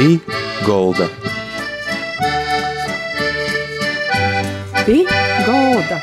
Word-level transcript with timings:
Pī 0.00 0.14
Golda. 0.64 1.04
Pī 4.86 4.94
Golda. 5.44 5.98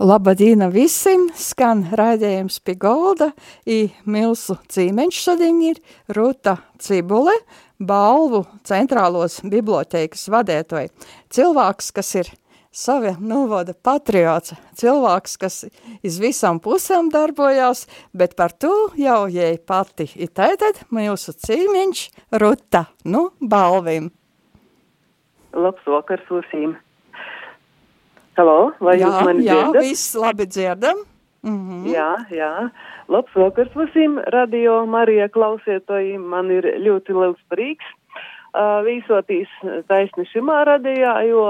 Labadīna 0.00 0.72
visiem, 0.74 1.28
skan 1.38 1.84
raidījums 1.94 2.58
pie 2.66 2.74
golda, 2.74 3.30
i 3.70 3.92
Milsu 4.10 4.58
cīmeņš 4.74 5.22
šodien 5.28 5.62
ir 5.70 5.78
Ruta 6.18 6.56
Cibule, 6.82 7.38
balvu 7.78 8.42
centrālos 8.66 9.38
bibliotēkas 9.46 10.26
vadētoji. 10.34 10.90
Cilvēks, 11.30 11.94
kas 11.94 12.16
ir 12.24 12.34
savi 12.70 13.10
nuvoda 13.18 13.74
patriots, 13.74 14.54
cilvēks, 14.78 15.36
kas 15.42 15.56
iz 16.06 16.18
visam 16.22 16.60
pusēm 16.62 17.10
darbojās, 17.10 17.86
bet 18.14 18.36
par 18.38 18.54
to 18.54 18.90
jau 18.98 19.24
jai 19.30 19.56
pati. 19.58 20.06
I 20.14 20.30
tātad 20.30 20.84
mūsu 20.94 21.34
cīmeņš 21.34 22.06
Ruta, 22.40 22.86
nu, 23.04 23.30
balvim. 23.40 24.10
Labs 25.52 25.86
vakars 25.86 26.26
visiem! 26.30 26.76
Halo, 28.38 28.70
vai 28.78 28.96
jā, 29.00 29.08
jūs 29.08 29.24
mani 29.26 29.44
jā, 29.44 29.56
dzirdat? 29.56 29.74
Jā, 29.74 29.88
viss 29.88 30.14
labi 30.14 30.46
dzirdam. 30.46 31.02
Mm 31.42 31.58
-hmm. 31.66 31.84
Jā, 31.90 32.10
jā. 32.30 32.70
Labs 33.08 33.34
vakars 33.34 33.74
visiem, 33.76 34.18
radio 34.26 34.86
Marija 34.86 35.28
klausietoji. 35.28 36.18
Man 36.18 36.50
ir 36.50 36.64
ļoti 36.64 37.12
liels 37.12 37.40
prieks 37.48 37.84
uh, 38.54 38.84
vīsotīs 38.86 39.48
taisni 39.88 40.24
šimā 40.32 40.64
radījā, 40.64 41.14
jo 41.28 41.44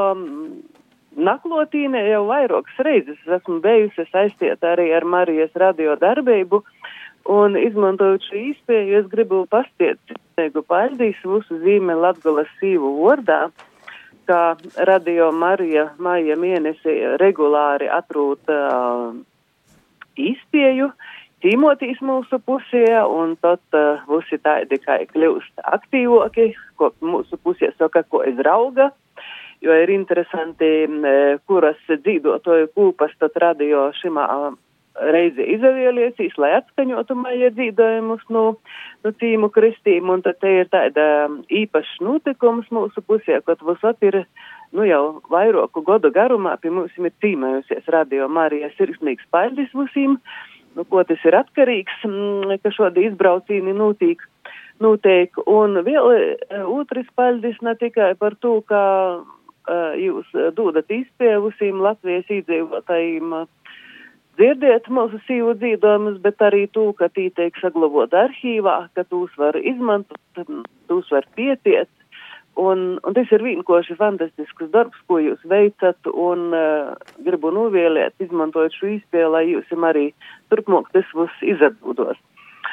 naklotīne 1.17 2.05
jau 2.09 2.25
vairākas 2.29 2.83
reizes 2.87 3.21
esmu 3.39 3.61
bijusi 3.65 4.07
saistīta 4.11 4.75
arī 4.75 4.91
ar 4.97 5.05
Marijas 5.05 5.55
radio 5.55 5.97
darbību. 6.01 6.63
Un 7.31 7.57
izmantojot 7.61 8.25
šo 8.25 8.39
īspēju, 8.41 9.03
es 9.03 9.09
gribu 9.13 9.43
pastiet, 9.51 10.01
teigu 10.41 10.63
paļdīs 10.67 11.21
mūsu 11.29 11.59
zīme 11.61 11.95
Latgolas 11.99 12.49
sīvu 12.59 12.95
vārdā 13.03 13.51
ka 14.31 14.57
Radio 14.87 15.33
Marija 15.35 15.89
maija 15.99 16.37
mēnesī 16.39 16.93
regulāri 17.19 17.89
atrūt 17.91 18.53
uh, 18.55 19.09
izpēju, 20.15 20.87
cīmotīs 21.43 21.99
mūsu 22.05 22.39
pusē, 22.47 22.85
un 23.11 23.35
tad 23.43 23.63
uh, 23.75 24.05
visi 24.07 24.39
tādi 24.45 24.79
kā 24.85 25.01
kļūst 25.11 25.65
aktīvāki, 25.75 26.53
ko 26.79 26.93
mūsu 27.03 27.41
pusē 27.43 27.73
saka, 27.75 28.05
ko 28.07 28.23
izrauga, 28.31 28.93
jo 29.65 29.77
ir 29.83 29.93
interesanti, 29.95 30.73
uh, 30.87 31.39
kuras 31.47 31.81
dzīvotoju 31.91 32.73
kūpas 32.77 33.17
tad 33.21 33.39
radio 33.43 33.89
šimā 34.01 34.27
reizi 34.99 35.45
izavieliesīs, 35.55 36.35
lai 36.41 36.53
atskaņotu 36.59 37.15
maija 37.19 37.51
dzīvojumus 37.55 38.23
no, 38.35 38.45
no 39.05 39.13
cīmu 39.23 39.51
kristīm, 39.55 40.11
un 40.13 40.23
tad 40.25 40.41
te 40.43 40.53
ir 40.61 40.71
tāda 40.73 41.05
īpašs 41.47 42.01
notikums 42.05 42.69
mūsu 42.75 43.03
pusē, 43.07 43.41
kad 43.47 43.63
vusat 43.65 44.03
ir, 44.07 44.23
nu 44.77 44.87
jau 44.89 45.21
vairāku 45.33 45.85
godu 45.87 46.13
garumā 46.15 46.57
pie 46.61 46.73
mums 46.75 46.97
ir 46.99 47.13
cīmējusies 47.23 47.91
radio 47.95 48.29
Marijas 48.29 48.77
sirsnīgs 48.79 49.29
paļģis 49.33 49.77
visiem, 49.79 50.19
nu 50.77 50.87
ko 50.87 51.05
tas 51.07 51.23
ir 51.27 51.39
atkarīgs, 51.39 52.03
ka 52.63 52.75
šādi 52.77 53.09
izbraucīni 53.11 53.77
notiek. 53.77 54.23
Noteik. 54.81 55.35
Un 55.45 55.75
vēl 55.85 56.07
otrs 56.65 57.09
paļģis 57.13 57.59
ne 57.67 57.75
tikai 57.77 58.15
par 58.17 58.33
to, 58.41 58.55
ka 58.65 58.79
jūs 60.01 60.29
dodat 60.57 60.89
izpēvusīm 60.91 61.83
Latvijas 61.85 62.31
iedzīvotājiem 62.33 63.35
uh, 63.43 63.49
dzirdiet 64.41 64.89
mūsu 64.89 65.21
sīvu 65.27 65.55
dzīvojumus, 65.61 66.21
bet 66.25 66.41
arī 66.45 66.67
to, 66.73 66.91
ka 66.97 67.11
tī 67.13 67.29
tiek 67.37 67.57
saglabot 67.61 68.13
arhīvā, 68.17 68.77
ka 68.97 69.05
tūs 69.05 69.33
var 69.41 69.59
izmantot, 69.61 70.21
tūs 70.89 71.11
var 71.13 71.29
pietiet. 71.37 71.91
Un, 72.61 72.99
un 73.07 73.15
tas 73.17 73.31
ir 73.33 73.45
vienkārši 73.45 73.95
fantastisks 73.97 74.73
darbs, 74.73 74.99
ko 75.09 75.21
jūs 75.23 75.41
veicat, 75.49 76.09
un 76.11 76.51
uh, 76.57 76.97
gribu 77.25 77.53
novēlēt, 77.55 78.17
izmantojot 78.21 78.75
šo 78.77 78.91
izpēli, 78.97 79.31
lai 79.33 79.45
jūs 79.53 79.71
arī 79.93 80.11
turpmāk 80.53 80.91
tas 80.97 81.07
būs 81.15 81.37
izatbūdos. 81.55 82.19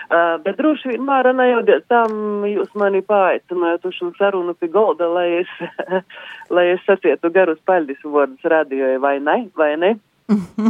Uh, 0.08 0.38
bet 0.40 0.56
droši 0.56 0.94
vien, 0.94 1.02
Māra, 1.04 1.34
nejaudiet 1.36 1.84
tam 1.92 2.46
jūs 2.48 2.70
mani 2.80 3.02
paaicinājāt 3.04 3.90
uz 3.90 3.96
šo 3.98 4.14
sarunu 4.16 4.54
pie 4.56 4.70
golda, 4.72 5.10
lai 5.12 5.42
es, 5.42 5.50
lai 6.56 6.64
es 6.78 6.86
sacietu 6.88 7.28
garus 7.36 7.60
paļdis 7.68 8.06
vārdus 8.08 8.48
radioja, 8.48 9.02
vai 9.04 9.18
ne, 9.20 9.36
vai 9.60 9.74
ne? 9.76 9.90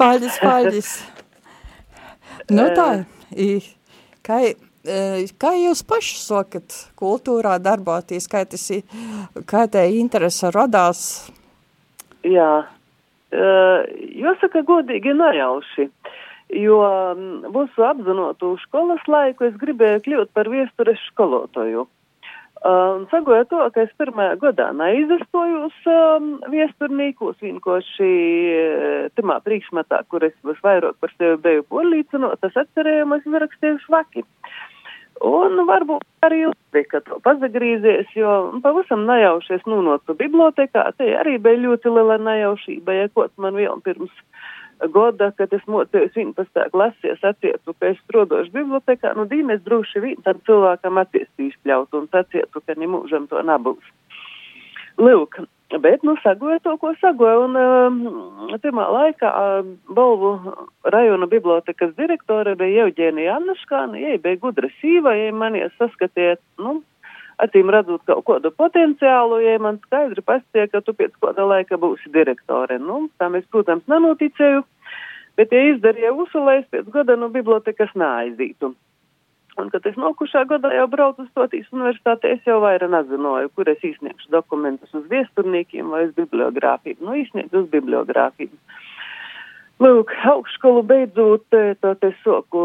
Paļģis, 0.00 0.40
paļģis. 0.42 0.90
nu 2.58 2.66
tā, 2.74 2.88
i, 3.38 3.48
kā, 4.26 4.40
kā 5.38 5.54
jūs 5.60 5.86
paši 5.86 6.18
sakat 6.24 6.80
kultūrā 6.98 7.60
darboties, 7.62 8.26
kā 8.30 8.42
tas 8.50 8.66
kā 9.46 9.66
te 9.70 9.86
interese 9.94 10.50
radās? 10.54 11.04
Jā, 12.26 12.50
uh, 12.66 13.78
jāsaka 14.26 14.66
godīgi 14.66 15.14
nejauši, 15.14 15.86
jo 16.52 16.80
mūsu 17.50 17.84
apzinotu 17.86 18.54
skolas 18.64 19.02
laiku 19.10 19.48
es 19.48 19.56
gribēju 19.60 20.02
kļūt 20.06 20.32
par 20.36 20.50
viestures 20.52 21.02
skolotoju. 21.10 21.86
Un 22.66 23.02
uh, 23.04 23.10
sagoja 23.12 23.44
to, 23.46 23.58
ka 23.74 23.82
es 23.84 23.90
pirmajā 24.00 24.38
gadā 24.40 24.70
neizastojos 24.74 25.74
um, 25.92 26.30
viesturnīkos, 26.50 27.36
vienkārši 27.44 28.08
timā 29.14 29.36
priekšmetā, 29.44 30.00
kur 30.10 30.24
es 30.26 30.34
visvairāk 30.46 30.96
par 30.98 31.12
sevi 31.18 31.36
biju 31.44 31.66
polīcinot, 31.70 32.40
tas 32.40 32.56
atcerējumus 32.64 33.28
rakstīju 33.44 33.82
švaki. 33.84 34.24
Un 35.26 35.62
varbūt 35.68 36.04
arī 36.26 36.42
labi, 36.48 36.82
ka 36.90 37.00
to 37.04 37.20
pazagrīzies, 37.24 38.10
jo 38.16 38.32
pavisam 38.64 39.06
nejaušies 39.08 39.62
nūnotu 39.68 40.16
bibliotekā, 40.18 40.90
te 40.98 41.12
arī 41.20 41.36
bija 41.38 41.60
ļoti 41.62 41.92
liela 41.92 42.18
nejaušība, 42.20 42.98
ja 42.98 43.12
kaut 43.14 43.32
man 43.40 43.56
vēl 43.56 43.80
pirms 43.84 44.12
goda, 44.92 45.30
kad 45.38 45.52
es 45.56 45.64
mocījos 45.70 46.14
11. 46.16 46.70
klasē, 46.72 47.16
sacietu, 47.20 47.74
ka 47.78 47.92
es 47.92 48.00
strodošu 48.04 48.52
bibliotekā, 48.54 49.14
nu 49.16 49.26
dīmes 49.30 49.62
droši 49.64 50.02
vien 50.04 50.22
tam 50.26 50.40
cilvēkam 50.48 51.00
acīs 51.02 51.28
izpļaut 51.50 51.94
un 51.96 52.08
sacietu, 52.12 52.62
ka 52.62 52.76
nemūžam 52.78 53.28
to 53.30 53.42
nebūs. 53.46 53.92
Lūk, 55.00 55.38
bet, 55.82 56.04
nu, 56.06 56.16
sagoja 56.22 56.58
to, 56.64 56.76
ko 56.80 56.92
sagoja, 57.00 57.38
un 57.44 57.56
um, 57.60 58.58
pirmā 58.62 58.86
laikā 58.92 59.30
uh, 59.32 59.70
Balvu 59.92 60.34
rajona 60.92 61.28
bibliotekas 61.28 61.92
direktore 61.98 62.56
bija 62.56 62.86
Euģēnija 62.86 63.36
Annaškāna, 63.40 64.00
jai 64.00 64.16
bija 64.22 64.40
gudra 64.44 64.70
sīva, 64.80 65.16
jai 65.18 65.32
manies 65.36 65.74
saskatiet, 65.80 66.40
nu, 66.62 66.78
acīm 67.42 67.70
redzot 67.72 68.04
kaut 68.08 68.24
kādu 68.28 68.52
potenciālu, 68.54 69.40
ja 69.44 69.58
man 69.62 69.80
skaidri 69.84 70.24
pastie, 70.24 70.66
ka 70.72 70.80
tu 70.84 70.94
pēc 70.96 71.14
kāda 71.22 71.44
laika 71.44 71.78
būsi 71.80 72.12
direktore. 72.14 72.78
Nu, 72.82 73.06
tā 73.20 73.28
mēs, 73.32 73.46
protams, 73.52 73.84
nenoticēju, 73.92 74.64
bet 75.36 75.52
ja 75.52 75.62
izdarīja 75.74 76.14
visu, 76.16 76.42
lai 76.42 76.60
es 76.62 76.68
pēc 76.72 76.88
gada 76.94 77.18
no 77.20 77.28
bibliotekas 77.32 77.92
neaizītu. 77.94 78.72
Un, 79.56 79.70
kad 79.72 79.86
es 79.88 79.96
nākušā 79.96 80.42
gadā 80.50 80.68
jau 80.74 80.84
braucu 80.92 81.24
uz 81.24 81.28
Totīs 81.36 81.68
universitāti, 81.72 82.28
es 82.34 82.48
jau 82.48 82.58
vairāk 82.60 82.90
nezināju, 82.92 83.48
kur 83.56 83.68
es 83.72 83.80
izsniegšu 83.88 84.28
dokumentus 84.34 84.92
uz 84.96 85.06
viesturniekiem 85.08 85.94
vai 85.94 86.02
uz 86.10 86.12
bibliogrāfiju. 86.18 87.00
Nu, 87.00 87.14
izsniegšu 87.16 87.62
uz 87.62 87.70
bibliogrāfiju. 87.72 88.52
Lūk, 89.80 90.12
augšskolu 90.28 90.82
beidzot, 90.88 91.48
tad 91.80 92.04
es 92.04 92.20
soku 92.24 92.60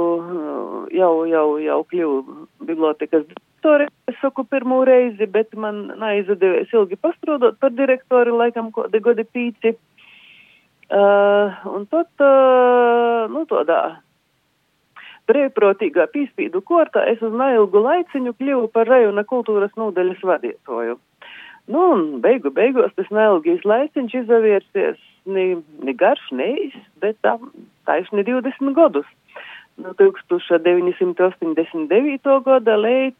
jau, 0.96 1.14
jau, 1.28 1.48
jau 1.64 1.80
kļuvu 1.92 2.36
bibliotekas 2.68 3.26
direktori, 3.62 3.88
es 4.08 4.16
saku 4.22 4.44
pirmo 4.44 4.86
reizi, 4.86 5.26
bet 5.28 5.54
man 5.56 5.92
neizdevies 6.00 6.74
ilgi 6.74 6.96
pastrodot 6.96 7.60
par 7.60 7.72
direktori, 7.72 8.32
laikam, 8.32 8.72
kādi 8.72 9.00
gadi 9.00 9.24
pīci. 9.24 9.76
Uh, 10.92 11.54
un 11.72 11.86
tad, 11.88 12.08
uh, 12.20 13.30
nu, 13.32 13.46
tādā 13.48 14.02
brīvprātīgā 15.30 16.08
pīspīdu 16.12 16.62
kortā 16.66 17.06
es 17.08 17.22
uz 17.22 17.32
neilgu 17.32 17.80
laiciņu 17.80 18.34
kļuvu 18.34 18.68
par 18.74 18.88
rajona 18.88 19.24
kultūras 19.24 19.72
nodaļas 19.78 20.24
vadītoju. 20.24 20.98
Nu, 21.72 21.92
un 21.94 22.22
beigu 22.22 22.50
beigās 22.52 22.92
tas 22.98 23.10
neilgīs 23.14 23.64
laiciņš 23.64 24.14
izavērsies 24.24 24.98
ni, 25.26 25.56
ni 25.86 25.94
garš, 25.94 26.32
ne 26.34 26.46
īs, 26.66 26.76
bet 27.00 27.16
tā, 27.24 27.38
taisni 27.86 28.24
20 28.28 28.74
gadus. 28.76 29.06
No 29.80 29.94
1989. 29.96 32.44
gada 32.44 32.76
līdz 32.76 33.16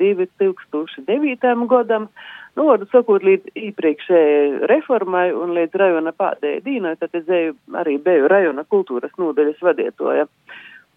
2009. 0.00 1.66
gadam, 1.70 2.08
nu, 2.56 2.66
varu 2.68 2.88
sakot, 2.90 3.24
līdz 3.26 3.54
iepriekšējai 3.68 4.66
reformai 4.70 5.28
un 5.36 5.54
līdz 5.56 5.78
rajona 5.82 6.12
pādēja 6.16 6.64
dīnai, 6.66 6.96
tad 7.00 7.14
es 7.18 7.28
eju, 7.28 7.56
arī 7.82 7.98
biju 8.02 8.30
rajona 8.32 8.64
kultūras 8.64 9.14
nodaļas 9.20 9.62
vadītoja. 9.64 10.26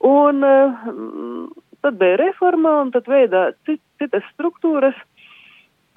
Un 0.03 0.43
uh, 0.43 0.87
tad 1.83 1.99
bija 1.99 2.19
reforma, 2.19 2.79
un 2.83 2.91
tad 2.95 3.07
veidā 3.11 3.51
cit, 3.67 3.81
citas 4.01 4.25
struktūras, 4.33 4.97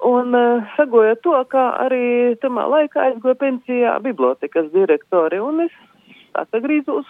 un 0.05 0.35
uh, 0.37 0.67
sagoja 0.77 1.15
to, 1.23 1.35
ka 1.51 1.69
arī 1.87 2.35
tamā 2.43 2.67
laikā 2.71 3.09
aizgoja 3.09 3.39
pensijā 3.41 3.97
bibliotekas 4.03 4.69
direktori, 4.75 5.41
un 5.43 5.65
es 5.65 5.75
atgrīzos, 6.37 7.09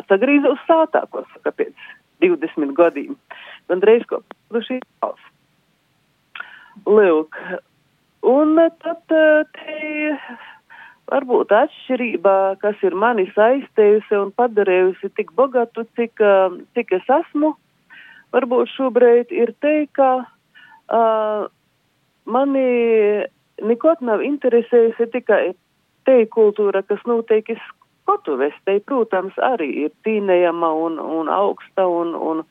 atgrīzos 0.00 0.62
sātā, 0.66 1.04
ko 1.10 1.26
saka 1.34 1.52
pēc 1.52 1.74
20 2.24 2.74
gadiem. 2.76 3.16
Man 3.68 3.82
reiz 3.84 4.04
ko 4.08 4.22
šī 4.52 4.80
valsts. 5.02 5.32
Lūk, 6.86 7.38
un 8.28 8.58
tad 8.82 9.00
te 9.08 10.16
varbūt 11.10 11.54
atšķirība, 11.54 12.34
kas 12.60 12.80
ir 12.84 12.96
mani 12.98 13.24
saistējusi 13.32 14.18
un 14.18 14.32
padarījusi 14.36 15.10
tik 15.16 15.32
bogatu, 15.38 15.86
cik, 15.96 16.20
cik 16.76 16.92
es 16.98 17.12
esmu, 17.20 17.54
varbūt 18.34 18.72
šobrīd 18.74 19.32
ir 19.32 19.54
te, 19.62 19.86
ka 19.96 20.10
uh, 20.26 21.46
mani 22.26 22.66
nekot 23.62 24.02
nav 24.04 24.24
interesējusi 24.26 25.08
tikai 25.14 25.42
te 26.06 26.20
kultūra, 26.30 26.82
kas 26.86 27.02
notiek 27.08 27.48
skatuves. 27.54 27.72
Te, 28.06 28.78
protams, 28.86 29.34
arī 29.42 29.68
ir 29.84 29.92
tīnējama 30.06 30.70
un, 30.86 30.98
un 30.98 31.28
augsta 31.28 31.86
un, 31.90 32.14
un, 32.14 32.42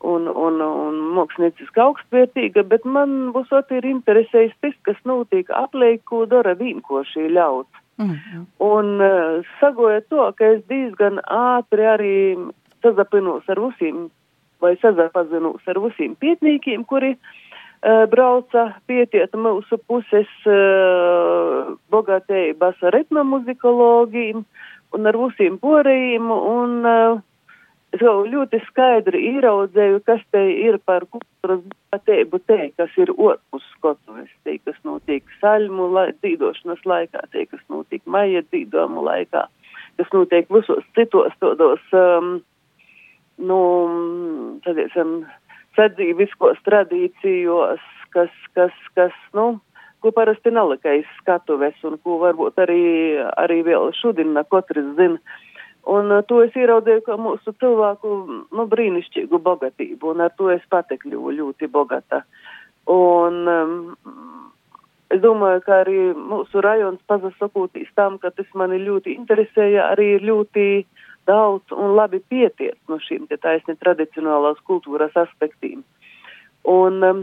un, 0.00 0.28
un, 0.28 0.60
un 0.60 1.00
mākslinieciski 1.16 1.82
augstvērtīga, 1.84 2.64
bet 2.68 2.84
man 2.84 3.32
būsot 3.34 3.72
ir 3.76 3.84
interesējis 3.88 4.54
tas, 4.60 4.76
kas 4.88 5.00
notiek 5.04 5.50
apliek, 5.50 6.02
ko 6.04 6.24
dara 6.26 6.54
vienkoši 6.58 7.28
ļauts. 7.32 7.82
Mm 7.98 8.10
-hmm. 8.10 8.44
Un 8.58 9.00
uh, 9.00 9.44
sagoja 9.60 10.00
to, 10.00 10.32
ka 10.36 10.44
es 10.44 10.62
diezgan 10.68 11.20
ātri 11.32 11.84
arī 11.94 12.52
sazapinos 12.82 13.48
ar 13.48 13.60
visiem 13.60 14.10
vai 14.60 14.76
sazapazinos 14.76 15.68
ar 15.68 15.80
visiem 15.80 16.16
pietnīkiem, 16.16 16.84
kuri 16.84 17.16
uh, 17.16 18.04
brauca 18.10 18.74
pietiet 18.86 19.32
mūsu 19.32 19.78
puses 19.86 20.28
uh, 20.46 21.72
bogatējības 21.90 22.82
ar 22.82 22.94
etnomuzikologiem 22.94 24.44
un 24.94 25.08
ar 25.10 25.18
visiem 25.18 25.56
porējiem. 25.62 26.30
Un, 26.30 26.76
uh, 26.86 27.24
es 27.96 28.02
jau 28.02 28.24
ļoti 28.28 28.60
skaidri 28.66 29.22
ieraudzēju, 29.32 30.02
kas 30.06 30.22
te 30.34 30.42
ir 30.52 30.78
par 30.84 31.06
kultūras 31.08 31.62
bagātību 31.64 32.40
te, 32.46 32.58
kas 32.76 32.92
ir 33.00 33.12
otpus 33.14 33.64
skotuves, 33.76 34.30
te, 34.44 34.58
kas 34.64 34.76
notiek 34.84 35.24
saļmu 35.40 35.88
lai, 35.94 36.10
dzīdošanas 36.20 36.84
laikā, 36.84 37.24
te, 37.32 37.46
kas 37.50 37.62
notiek 37.72 38.02
maija 38.04 38.42
dzīdomu 38.50 39.04
laikā, 39.06 39.46
kas 40.00 40.12
notiek 40.12 40.50
visos 40.52 40.84
citos 40.98 41.32
todos, 41.40 41.82
um, 41.96 42.40
nu, 43.38 43.60
tādiem 44.66 45.24
sadzīviskos 45.76 46.60
tradīcijos, 46.66 47.80
kas, 48.10 48.32
kas, 48.56 48.76
kas, 48.96 49.16
nu, 49.36 49.56
ko 50.06 50.14
parasti 50.14 50.54
nelikais 50.54 51.10
skatuves 51.18 51.82
un 51.84 51.98
ko 52.06 52.20
varbūt 52.22 52.62
arī, 52.62 52.86
arī 53.34 53.60
vēl 53.66 53.90
šodien 53.98 54.38
katrs 54.46 54.94
zina 54.94 55.18
Un 55.86 56.10
uh, 56.10 56.22
to 56.26 56.40
es 56.42 56.54
ieraudzīju, 56.58 57.04
ka 57.06 57.14
mūsu 57.20 57.52
cilvēku 57.62 58.14
nu, 58.26 58.64
brīnišķīgu 58.72 59.38
bogatību, 59.38 60.16
un 60.16 60.24
ar 60.24 60.32
to 60.34 60.50
es 60.50 60.64
pati 60.72 60.98
kļuvu 60.98 61.36
ļoti 61.36 61.68
bogata. 61.70 62.24
Un 62.90 63.36
um, 63.52 63.76
es 65.14 65.22
domāju, 65.22 65.62
ka 65.62 65.82
arī 65.84 66.00
mūsu 66.18 66.62
rajons 66.66 66.98
pazasakūtīs 67.06 67.92
tam, 67.94 68.18
ka 68.18 68.32
tas 68.34 68.50
mani 68.58 68.80
ļoti 68.82 69.14
interesēja, 69.14 69.86
arī 69.94 70.16
ļoti 70.26 70.66
daudz 71.30 71.70
un 71.70 71.94
labi 71.94 72.18
pietiek 72.18 72.74
no 72.90 72.98
šīm 73.06 73.30
taisni 73.30 73.78
tradicionālās 73.78 74.58
kultūras 74.66 75.14
aspektīm. 75.22 75.86
Un 76.66 76.98
um, 77.06 77.22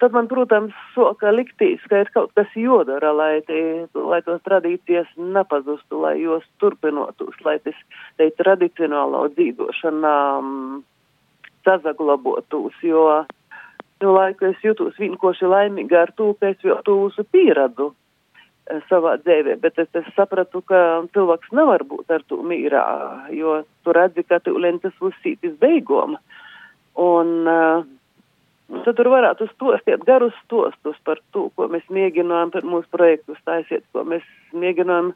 Tad 0.00 0.14
man, 0.14 0.26
protams, 0.26 0.74
soka 0.94 1.30
liktīs, 1.30 1.82
ka 1.90 2.00
ir 2.02 2.08
kaut 2.14 2.32
kas 2.34 2.50
jodara, 2.58 3.12
lai, 3.14 3.38
te, 3.46 3.58
lai 3.94 4.18
tos 4.26 4.40
tradīcijas 4.46 5.06
nepazustu, 5.18 6.00
lai 6.02 6.16
jos 6.18 6.46
turpinotos, 6.62 7.36
lai 7.46 7.60
tas 7.62 7.78
te 8.18 8.26
tradicionālo 8.40 9.28
dzīvošana 9.36 10.14
um, 10.40 10.82
sazaglabotos, 11.66 12.74
jo 12.82 13.06
nu, 14.02 14.14
laiku 14.16 14.50
es 14.50 14.64
jūtos 14.66 14.98
vienkoši 14.98 15.46
laimīga 15.48 16.02
ar 16.02 16.14
to, 16.18 16.32
ka 16.40 16.50
es 16.50 16.66
jau 16.66 16.80
to 16.86 16.96
visu 17.04 17.24
pieradu 17.30 17.92
eh, 18.66 18.82
savā 18.90 19.14
dzīvē, 19.22 19.60
bet 19.62 19.78
es, 19.78 19.92
es 19.94 20.10
sapratu, 20.18 20.64
ka 20.66 21.04
cilvēks 21.14 21.54
nevar 21.54 21.86
būt 21.86 22.10
ar 22.18 22.26
to 22.26 22.42
mīrā, 22.42 22.84
jo 23.36 23.60
tu 23.86 23.94
redzi, 23.94 24.26
ka 24.26 24.42
tu 24.42 24.58
lentas 24.58 24.98
uzsītis 24.98 25.54
beigoma. 25.62 26.18
Un 26.98 27.30
uh, 27.50 27.86
Tad 28.64 28.96
tur 28.96 29.10
varētu 29.12 29.44
stostīt 29.50 30.06
garus 30.08 30.36
stostus 30.46 30.96
par 31.04 31.18
to, 31.36 31.50
ko 31.56 31.66
mēs 31.68 31.84
mēģinām 31.92 32.52
par 32.54 32.64
mūsu 32.64 32.88
projektu 32.92 33.36
taisīt, 33.44 33.84
ko 33.92 34.06
mēs 34.08 34.24
mēģinām 34.56 35.10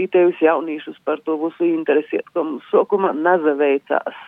vietējus 0.00 0.42
jaunīšus 0.42 0.98
par 1.06 1.22
to 1.22 1.36
visu 1.44 1.68
interesēt, 1.68 2.26
ko 2.34 2.42
mums 2.48 2.66
sākumā 2.72 3.12
nazaveicās. 3.14 4.18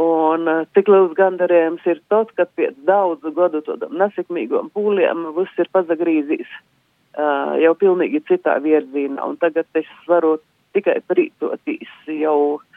Un 0.00 0.44
cik 0.76 0.92
liels 0.92 1.16
gandarījums 1.16 1.86
ir 1.88 2.02
tas, 2.12 2.28
ka 2.36 2.44
pēc 2.58 2.76
daudzu 2.86 3.32
gadu 3.34 3.64
tādam 3.64 3.96
nesekmīgam 3.98 4.68
pūliem 4.76 5.30
viss 5.40 5.64
ir 5.64 5.72
pazagrīzīs 5.72 6.52
uh, 6.52 7.56
jau 7.64 7.72
pilnīgi 7.80 8.20
citā 8.28 8.60
virzienā, 8.62 9.24
un 9.24 9.40
tagad 9.40 9.66
es 9.80 9.88
varu 10.06 10.36
tikai 10.76 11.00
prītoties 11.08 12.12
jau 12.20 12.60
Eh, 12.60 12.69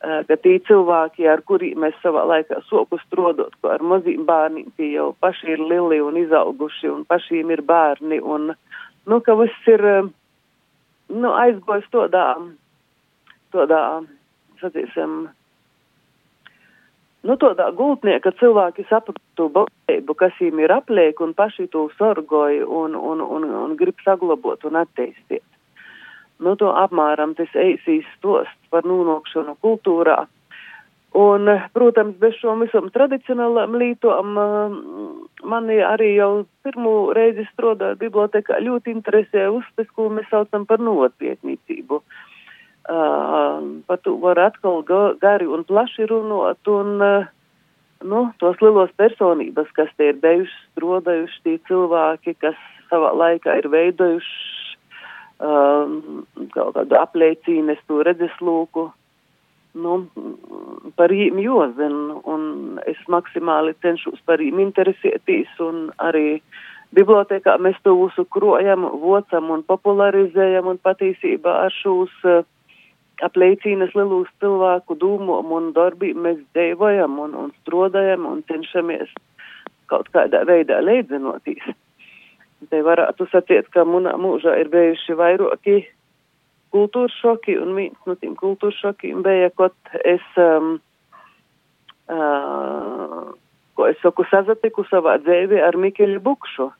ka 0.00 0.36
tie 0.40 0.56
cilvēki, 0.64 1.26
ar 1.28 1.42
kuriem 1.44 1.82
mēs 1.84 1.96
savā 2.00 2.22
laikā 2.28 2.62
soku 2.68 2.96
strodot, 3.02 3.52
ko 3.60 3.74
ar 3.74 3.82
maziem 3.84 4.24
bērniem, 4.28 4.70
tie 4.76 4.94
jau 4.94 5.10
paši 5.20 5.52
ir 5.54 5.60
lieli 5.60 6.00
un 6.00 6.16
izauguši 6.16 6.88
un 6.88 7.02
pašiem 7.08 7.50
ir 7.52 7.60
bērni 7.68 8.20
un, 8.20 8.54
nu, 9.06 9.20
ka 9.20 9.36
viss 9.36 9.68
ir, 9.68 9.84
eh, 9.84 10.08
nu, 11.12 11.34
aizgojis 11.36 11.84
tādā, 11.92 12.24
tādā, 13.52 13.82
sacīsim, 14.62 15.18
nu, 17.28 17.36
tādā 17.36 17.68
gultnieka 17.76 18.32
cilvēki 18.40 18.86
sapratu 18.88 19.50
būtību, 19.52 20.16
kas 20.16 20.32
viņiem 20.40 20.64
ir 20.64 20.76
apliek 20.78 21.20
un 21.20 21.36
paši 21.36 21.68
to 21.68 21.90
sorgoja 21.98 22.64
un, 22.64 22.96
un, 22.96 23.20
un, 23.20 23.44
un 23.64 23.76
grib 23.76 24.00
saglabot 24.06 24.64
un 24.64 24.80
attīstīt. 24.80 25.44
Nu, 26.40 26.56
to 26.56 26.72
apmēram 26.72 27.36
tas 27.36 27.52
eisīs 27.52 28.08
stosts 28.16 28.59
par 28.70 28.86
nonākšanu 28.88 29.56
kultūrā. 29.64 30.24
Un, 31.10 31.48
protams, 31.74 32.14
bez 32.22 32.36
šo 32.38 32.52
visam 32.60 32.86
tradicionālām 32.94 33.74
lītām 33.80 34.36
mani 35.42 35.78
arī 35.82 36.12
jau 36.14 36.44
pirmo 36.62 37.10
reizi 37.16 37.48
strādāju 37.48 37.98
bibliotekā 37.98 38.60
ļoti 38.62 38.94
interesē 38.94 39.48
uztas, 39.50 39.88
ko 39.96 40.06
mēs 40.14 40.30
saucam 40.30 40.68
par 40.70 40.78
nopietnīcību. 40.78 41.98
Uh, 42.90 43.82
par 43.86 43.98
to 44.02 44.16
var 44.22 44.38
atkal 44.40 44.80
ga, 44.86 45.00
gari 45.20 45.46
un 45.46 45.66
plaši 45.66 46.06
runot 46.10 46.70
un, 46.72 46.94
uh, 47.04 47.26
nu, 48.02 48.22
tos 48.40 48.56
lielos 48.62 48.90
personības, 48.98 49.68
kas 49.76 49.90
te 49.98 50.08
ir 50.10 50.18
bijuši 50.22 50.56
strādājuši, 50.70 51.42
tie 51.44 51.58
cilvēki, 51.68 52.34
kas 52.40 52.58
savā 52.90 53.12
laikā 53.18 53.60
ir 53.60 53.68
veidojuši 53.70 54.59
um, 55.40 56.24
kaut 56.54 56.74
kādu 56.76 56.98
apliecīnu, 57.00 57.74
es 57.74 57.82
to 57.88 58.00
redzeslūku, 58.06 58.86
nu, 59.80 59.96
par 60.98 61.14
viņiem 61.14 61.40
jozinu, 61.44 62.20
un 62.28 62.80
es 62.90 63.00
maksimāli 63.08 63.76
cenšos 63.84 64.20
par 64.26 64.42
viņiem 64.42 64.64
interesēties, 64.68 65.52
un 65.64 65.90
arī 66.02 66.40
bibliotekā 66.96 67.56
mēs 67.62 67.78
to 67.84 67.94
visu 67.98 68.26
krojam, 68.34 68.88
vocam 69.02 69.52
un 69.54 69.66
popularizējam, 69.66 70.72
un 70.72 70.80
patiesībā 70.82 71.60
ar 71.66 71.76
šos 71.82 72.14
uh, 72.26 72.42
apliecīnas 73.24 73.92
lielūs 73.96 74.30
cilvēku 74.42 74.96
dūmom 75.00 75.52
un 75.56 75.70
darbīm 75.76 76.22
mēs 76.24 76.40
dzīvojam 76.54 77.18
un, 77.24 77.36
un 77.44 77.52
strodājam 77.60 78.26
un 78.28 78.42
cenšamies 78.48 79.12
kaut 79.90 80.08
kādā 80.14 80.42
veidā 80.48 80.80
leidzinoties. 80.84 81.64
Te 82.68 82.82
varētu 82.84 83.24
sacīt, 83.30 83.70
ka 83.72 83.86
manā 83.88 84.12
mūžā 84.20 84.58
ir 84.60 84.68
bijuši 84.72 85.16
vairāki 85.16 85.78
kultūras 86.74 87.14
šoki, 87.22 87.56
un 87.58 87.74
viens 87.78 88.00
no 88.06 88.14
tiem 88.20 88.34
kultūras 88.38 88.76
šokiem 88.82 89.22
bija, 89.24 89.48
kad 89.56 89.74
es, 90.04 90.26
um, 90.36 90.74
uh, 92.12 93.32
ko 93.78 93.88
es 93.88 93.98
saku, 94.04 94.26
sazatiku 94.30 94.84
savā 94.90 95.16
dzīvē 95.24 95.62
ar 95.66 95.74
Mikeļu 95.80 96.20
Bukšu. 96.24 96.70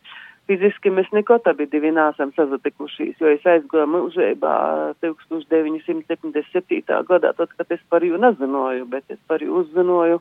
Fiziski 0.50 0.90
mēs 0.90 1.06
nekad 1.14 1.46
abi 1.46 1.64
divi 1.70 1.92
nesam 1.94 2.32
sazatikušies, 2.34 3.16
jo 3.22 3.28
es 3.30 3.44
aizgāju 3.46 3.86
mūžībā 3.86 4.54
1977. 5.00 6.82
gadā, 7.06 7.30
tad, 7.38 7.48
kad 7.54 7.68
es 7.70 7.82
par 7.88 8.02
viņu 8.02 8.18
nezināju, 8.18 8.84
bet 8.90 9.04
es 9.14 9.20
par 9.30 9.38
viņu 9.44 9.54
uzzināju 9.62 10.18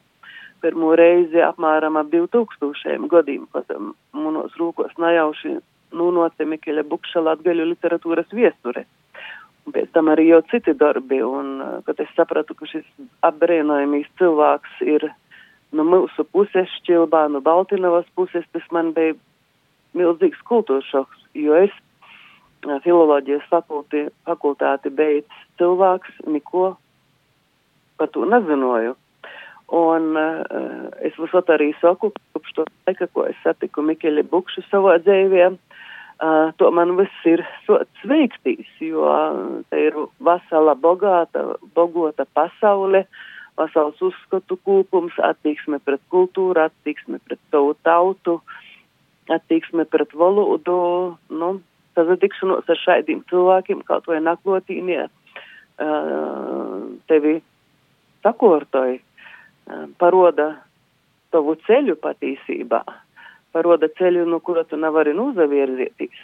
pirmo 0.64 0.94
reizi 0.98 1.42
apmēram 1.44 1.98
ap 2.00 2.12
2000 2.14 3.10
gadiem, 3.12 3.48
kad 3.54 3.70
manos 4.14 4.56
rūkos 4.60 4.96
najauši 5.02 5.58
nūnote 5.96 6.46
Mikeļa 6.46 6.86
Bukša 6.90 7.24
latgaļu 7.26 7.70
literatūras 7.72 8.30
viesture. 8.36 8.86
Un 9.66 9.76
pēc 9.76 9.92
tam 9.94 10.10
arī 10.10 10.30
jau 10.30 10.42
citi 10.50 10.74
darbi, 10.78 11.22
un 11.26 11.82
kad 11.86 12.00
es 12.02 12.12
sapratu, 12.18 12.56
ka 12.58 12.70
šis 12.70 12.86
apbrēnojamīs 13.28 14.08
cilvēks 14.22 14.80
ir 14.86 15.10
no 15.76 15.86
mūsu 15.86 16.26
puses 16.34 16.70
šķilbā, 16.80 17.28
no 17.34 17.42
Baltinovas 17.46 18.08
puses, 18.18 18.46
tas 18.54 18.66
man 18.74 18.94
bija 18.96 19.18
milzīgs 19.98 20.42
kultūras 20.50 20.88
šoks, 20.90 21.26
jo 21.38 21.58
es 21.58 21.74
filoloģijas 22.84 23.46
fakulti, 23.50 24.08
fakultāti 24.28 24.92
beidz 24.94 25.44
cilvēks, 25.62 26.18
neko 26.28 26.74
par 28.00 28.12
to 28.16 28.26
nezināju. 28.28 28.96
Un 29.70 30.16
uh, 30.18 30.90
es 31.06 31.14
visot 31.22 31.50
arī 31.54 31.70
saku, 31.78 32.10
kopš 32.34 32.54
to 32.58 32.64
laika, 32.88 33.06
ko 33.14 33.28
es 33.30 33.38
satiku 33.44 33.84
Mikeļa 33.86 34.24
Bukšu 34.32 34.64
savā 34.66 34.96
dzīvē, 35.06 35.50
uh, 35.54 36.50
to 36.58 36.70
man 36.74 36.96
viss 36.98 37.26
ir 37.30 37.44
sveikstīs, 38.02 38.70
jo 38.82 39.12
te 39.70 39.84
ir 39.90 39.98
vesela, 40.26 40.74
bogāta, 40.74 41.44
bogota 41.78 42.26
pasaule, 42.34 43.04
pasaules 43.60 44.02
uzskatu 44.10 44.58
kūpums, 44.66 45.20
attieksme 45.22 45.78
pret 45.86 46.02
kultūru, 46.10 46.66
attieksme 46.66 47.20
pret 47.28 47.42
savu 47.54 47.76
tautu, 47.86 48.40
attieksme 49.30 49.86
pret 49.86 50.16
valodu, 50.18 50.80
nu, 51.30 51.52
sazatikšanos 51.94 52.66
ar 52.74 52.82
šādiem 52.88 53.22
cilvēkiem, 53.30 53.86
kaut 53.86 54.10
vai 54.10 54.18
naklotīnie, 54.26 55.06
uh, 55.06 56.90
tevi 57.12 57.38
sakortoja, 58.26 58.98
paroda 59.98 60.50
tavu 61.34 61.56
ceļu 61.68 61.96
patīsībā, 62.02 62.82
paroda 63.54 63.90
ceļu, 64.00 64.26
no 64.30 64.40
kura 64.40 64.64
tu 64.64 64.78
nevari 64.78 65.14
nozavirzieties. 65.18 66.22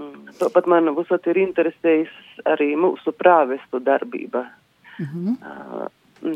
Mm. 0.00 0.34
Tāpat 0.40 0.68
man 0.70 0.92
visot 0.96 1.26
ir 1.28 1.40
interesējis 1.42 2.12
arī 2.48 2.74
mūsu 2.78 3.12
prāvestu 3.16 3.80
darbība. 3.84 4.46
Mm 5.00 5.06
-hmm. 5.06 5.34
uh, 5.40 5.88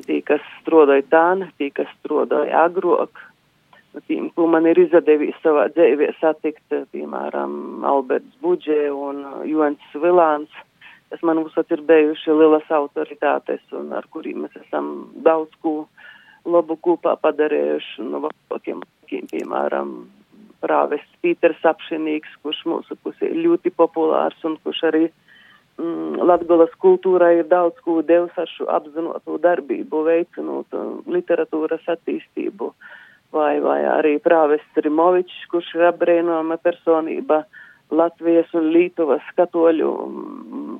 tī, 0.06 0.20
kas 0.24 0.42
strādāja 0.62 1.04
tāna, 1.12 1.48
tī, 1.58 1.70
kas 1.72 1.88
strādāja 2.00 2.64
agrok, 2.64 3.20
tīm, 4.08 4.30
ko 4.34 4.46
man 4.50 4.66
ir 4.66 4.78
izdevies 4.78 5.36
savā 5.42 5.68
dzīvē 5.74 6.12
satikt, 6.20 6.64
piemēram, 6.92 7.84
Alberts 7.84 8.40
Budžē 8.42 8.88
un 8.90 9.24
Joans 9.48 9.94
Vilāns, 9.94 10.50
kas 11.14 11.22
man 11.22 11.38
uzsat 11.44 11.70
ir 11.70 11.84
bijuši 11.86 12.34
lielas 12.34 12.66
autoritātes 12.74 13.62
un 13.78 13.92
ar 13.94 14.08
kuriem 14.10 14.42
mēs 14.44 14.56
esam 14.64 14.90
daudz 15.26 15.54
ko 15.62 15.86
labu 16.44 16.76
kopā 16.76 17.14
padarījuši, 17.22 18.02
no 18.04 18.24
nu, 18.26 18.32
vākiem, 18.52 18.82
piemēram, 19.08 19.94
prāvests 20.64 21.20
Pīters 21.22 21.62
Apšinīgs, 21.70 22.34
kurš 22.42 22.64
mūsu 22.68 22.98
pusē 23.04 23.30
ir 23.30 23.38
ļoti 23.46 23.72
populārs 23.78 24.42
un 24.44 24.58
kurš 24.64 24.82
arī 24.90 25.04
mm, 25.06 26.18
Latgolas 26.26 26.74
kultūrai 26.82 27.38
ir 27.38 27.48
daudz 27.48 27.78
ko 27.86 28.02
devis 28.02 28.36
ar 28.40 28.50
šo 28.50 28.68
apzinotu 28.72 29.38
darbību, 29.46 30.04
veicinot 30.10 30.76
literatūras 31.16 31.88
attīstību. 31.96 32.72
Uh, 32.74 32.92
vai, 33.34 33.58
vai 33.62 33.82
arī 33.88 34.16
prāvests 34.22 34.80
Rimovičs, 34.86 35.44
kurš 35.50 35.74
ir 35.78 35.88
apbrīnojama 35.90 36.58
personība 36.62 37.42
Latvijas 37.94 38.50
un 38.56 38.70
Lītuvas 38.74 39.24
katoļu, 39.38 39.90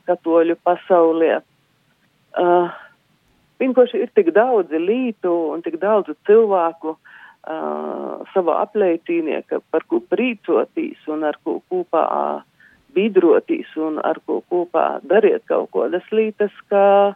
katoļu 0.08 0.56
pasaulē. 0.64 1.40
Uh, 2.34 2.72
Vienkārši 3.62 4.00
ir 4.02 4.10
tik 4.18 4.32
daudzi 4.34 4.80
lītu 4.82 5.30
un 5.54 5.62
tik 5.62 5.76
daudz 5.78 6.10
cilvēku 6.26 6.96
uh, 6.96 8.24
savā 8.34 8.56
apleitīnie, 8.64 9.44
par 9.70 9.86
ko 9.86 10.00
prīcotīs 10.10 11.06
un 11.06 11.22
ar 11.28 11.38
ko 11.46 11.60
kopā 11.70 12.02
uh, 12.02 12.40
bidrotīs 12.96 13.70
un 13.78 14.00
ar 14.02 14.18
ko 14.26 14.40
kopā 14.50 14.98
dariet 15.06 15.46
kaut 15.46 15.70
ko. 15.70 15.86
Tas 15.92 16.10
lītas, 16.10 16.50
ka, 16.66 17.14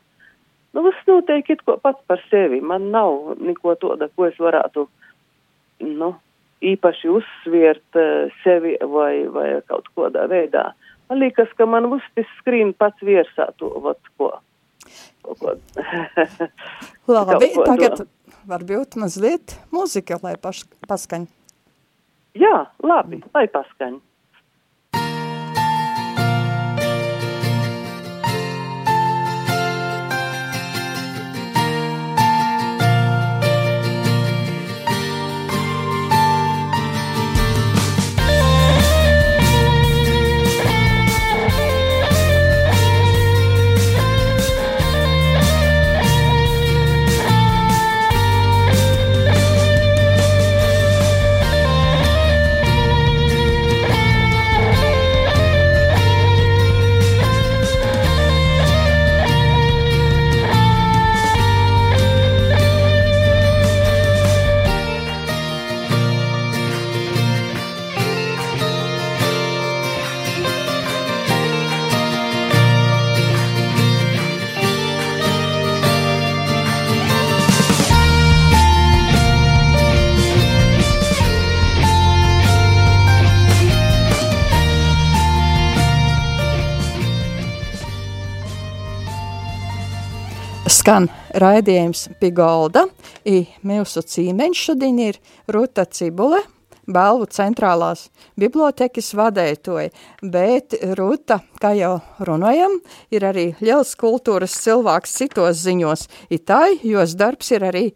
nu, 0.74 0.86
viss 0.86 1.10
notiek 1.10 1.50
it 1.50 1.66
ko 1.66 1.76
pats 1.82 2.00
par 2.06 2.22
sevi. 2.30 2.62
Man 2.62 2.92
nav 2.94 3.34
neko 3.42 3.74
tāda, 3.82 4.06
ko 4.14 4.30
es 4.30 4.38
varētu 4.38 4.86
uh, 4.86 5.08
nu, 5.84 6.12
īpaši 6.64 7.10
uzsviert 7.12 7.98
uh, 7.98 8.30
sevi 8.42 8.76
vai, 8.94 9.26
vai 9.30 9.48
kaut 9.68 9.90
kādā 9.96 10.26
veidā. 10.30 10.70
Man 11.08 11.22
liekas, 11.22 11.50
ka 11.56 11.66
man 11.68 11.88
uztis 11.88 12.28
skrīn 12.40 12.74
pats 12.76 13.00
virsā 13.04 13.48
to, 13.60 13.70
vat, 13.84 14.00
ko. 14.20 14.32
ko. 15.40 15.54
Labi, 17.08 17.50
ko 17.54 17.64
tagad 17.68 18.02
to. 18.02 18.08
varbūt 18.48 18.98
mazliet 19.00 19.56
muzika, 19.74 20.20
lai 20.24 20.36
paš, 20.40 20.64
paskaņ. 20.88 21.26
Jā, 22.38 22.68
labi, 22.84 23.22
lai 23.34 23.46
paskaņ. 23.52 23.98
Skan 90.88 91.04
raidījums 91.36 92.06
Pigolda, 92.16 92.86
i 93.28 93.42
mūsu 93.68 94.00
cīmeņš 94.08 94.60
šodien 94.70 94.96
ir 95.04 95.18
Ruta 95.52 95.84
Cibule, 95.84 96.38
Balvu 96.88 97.26
centrālās 97.28 98.06
bibliotekas 98.40 99.10
vadētoja, 99.18 99.90
bet 100.24 100.78
Ruta, 100.96 101.42
kā 101.60 101.74
jau 101.76 101.98
runājam, 102.24 102.78
ir 103.12 103.28
arī 103.28 103.46
liels 103.60 103.92
kultūras 104.00 104.56
cilvēks 104.64 105.12
citos 105.20 105.60
ziņos. 105.66 106.08
Itai, 106.32 106.78
jos 106.80 107.12
darbs 107.20 107.52
ir 107.52 107.68
arī 107.68 107.90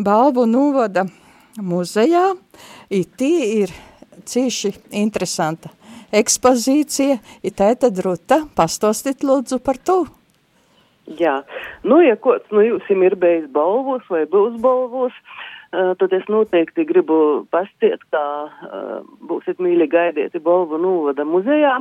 Balvu 0.00 0.48
nūvada 0.48 1.04
muzejā, 1.60 2.30
i 2.88 3.04
tie 3.04 3.50
ir 3.58 3.76
cīši 4.24 4.72
interesanta 5.04 5.76
ekspozīcija, 6.16 7.20
itai 7.44 7.74
tad 7.76 8.00
Ruta, 8.00 8.46
pastostit 8.56 9.20
lūdzu 9.20 9.60
par 9.60 9.84
to. 9.84 10.06
Jā, 11.16 11.38
nu, 11.88 12.02
ja 12.04 12.18
kāds 12.20 12.50
no 12.52 12.60
jums 12.60 12.88
ir 12.92 13.14
bijis 13.16 13.46
balvos 13.54 14.04
vai 14.12 14.26
būs 14.28 14.58
balvos, 14.60 15.14
uh, 15.72 15.94
tad 15.96 16.12
es 16.12 16.26
noteikti 16.28 16.84
gribu 16.84 17.46
pastiet, 17.54 18.02
kā 18.12 18.24
uh, 18.44 18.98
būsiet 19.30 19.62
mīļi 19.62 19.86
gaidieti 19.88 20.42
balvu 20.44 20.76
novada 20.82 21.24
muzejā, 21.24 21.78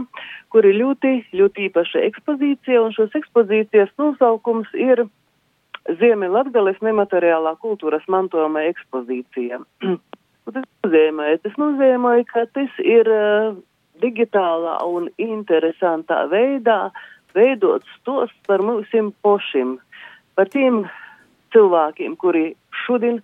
kur 0.53 0.67
ir 0.69 0.79
ļoti, 0.79 1.13
ļoti 1.35 1.67
īpaša 1.67 2.05
ekspozīcija, 2.07 2.83
un 2.85 2.95
šos 2.95 3.17
ekspozīcijas 3.19 3.91
nosaukums 3.99 4.71
ir 4.79 5.07
Ziemi 5.99 6.27
Latgales 6.31 6.79
nemateriālā 6.83 7.55
kultūras 7.63 8.07
mantojuma 8.11 8.63
ekspozīcija. 8.71 9.59
tas 10.55 10.63
nozīmē, 10.85 11.35
tas 11.43 11.59
nozīmē, 11.59 12.15
ka 12.31 12.47
tas 12.55 12.79
ir 12.79 13.11
uh, 13.11 13.59
digitālā 13.99 14.79
un 14.87 15.11
interesantā 15.19 16.23
veidā 16.31 16.79
uh, 16.87 17.05
veidot 17.37 17.85
stos 17.95 18.33
par 18.47 18.63
mūsim 18.65 19.13
pošim, 19.23 19.77
par 20.35 20.49
tiem 20.53 20.83
cilvēkiem, 21.55 22.17
kuri 22.19 22.51
šodien 22.85 23.21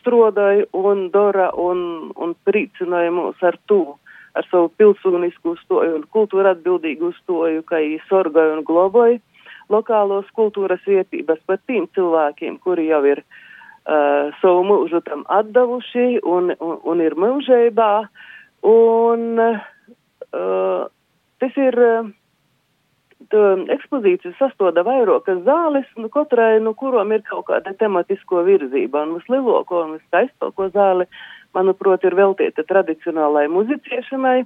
strodoja 0.00 0.66
un 0.76 1.08
dara 1.14 1.50
un, 1.58 2.12
un 2.16 2.34
priecināja 2.46 3.12
mūs 3.14 3.42
ar 3.46 3.58
to, 3.70 3.96
ar 4.36 4.46
savu 4.50 4.70
pilsonisku 4.78 5.56
stoju 5.64 5.96
un 5.98 6.04
kultūra 6.12 6.54
atbildīgu 6.54 7.12
stoju, 7.22 7.64
ka 7.66 7.80
viņi 7.82 8.02
sorgoja 8.10 8.58
un 8.58 8.66
globoja 8.66 9.18
lokālos 9.72 10.28
kultūras 10.36 10.82
vietības 10.86 11.40
par 11.46 11.58
tiem 11.66 11.88
cilvēkiem, 11.96 12.58
kuri 12.62 12.86
jau 12.90 13.02
ir 13.08 13.22
uh, 13.22 14.30
savu 14.42 14.62
mūžu 14.68 15.00
tam 15.06 15.24
atdevuši 15.32 16.20
un, 16.22 16.52
un, 16.60 16.76
un 16.86 17.02
ir 17.02 17.16
mūžībā. 17.18 17.90
Un 18.66 19.42
uh, 19.42 20.86
tas 21.42 21.58
ir. 21.66 21.82
Uh, 21.82 22.14
ekspozīciju 23.72 24.34
sastoda 24.38 24.82
vairākas 24.86 25.42
zāles, 25.46 25.86
nu, 25.96 26.08
katrai, 26.08 26.60
nu, 26.60 26.74
kuram 26.74 27.12
ir 27.12 27.22
kaut 27.22 27.46
kāda 27.48 27.72
tematisko 27.78 28.44
virzība. 28.44 29.02
Un 29.02 29.16
vislielāko 29.18 29.84
un 29.84 29.96
viskaistāko 29.96 30.70
zāli, 30.74 31.06
manuprāt, 31.54 32.04
ir 32.04 32.14
veltīta 32.14 32.62
tradicionālai 32.62 33.48
muzicēšanai. 33.48 34.44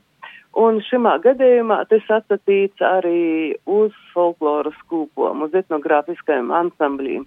Un 0.61 0.81
šimā 0.83 1.21
gadījumā 1.23 1.85
tas 1.91 2.07
atsatīts 2.11 2.83
arī 2.83 3.55
uz 3.67 3.93
folkloras 4.15 4.79
kūpom, 4.91 5.45
uz 5.47 5.55
etnogrāfiskajiem 5.55 6.50
ansambļiem, 6.50 7.27